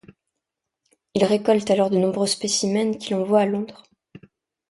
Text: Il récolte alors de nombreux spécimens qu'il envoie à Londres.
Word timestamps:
Il 1.13 1.23
récolte 1.25 1.69
alors 1.69 1.91
de 1.91 1.99
nombreux 1.99 2.25
spécimens 2.25 2.97
qu'il 2.97 3.13
envoie 3.17 3.41
à 3.41 3.45
Londres. 3.45 3.83